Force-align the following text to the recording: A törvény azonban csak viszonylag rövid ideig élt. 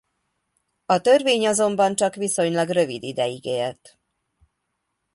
A 0.85 1.01
törvény 1.01 1.47
azonban 1.47 1.95
csak 1.95 2.15
viszonylag 2.15 2.69
rövid 2.69 3.03
ideig 3.03 3.45
élt. 3.45 3.99